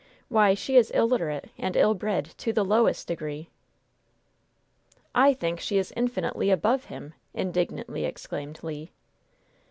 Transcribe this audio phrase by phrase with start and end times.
[0.29, 3.51] Why, she is illiterate and ill bred to the lowest degree!"
[5.13, 8.87] "I think she is infinitely above him!" indignantly exclaimed Le.